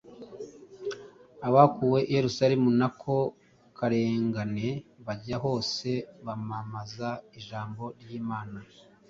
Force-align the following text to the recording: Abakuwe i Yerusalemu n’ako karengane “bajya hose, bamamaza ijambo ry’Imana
Abakuwe 1.47 1.99
i 2.03 2.11
Yerusalemu 2.17 2.69
n’ako 2.79 3.17
karengane 3.77 4.67
“bajya 5.05 5.37
hose, 5.45 5.89
bamamaza 6.25 7.09
ijambo 7.39 7.83
ry’Imana 8.01 8.57